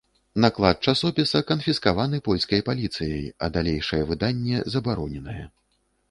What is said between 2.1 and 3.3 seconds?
польскай паліцыяй,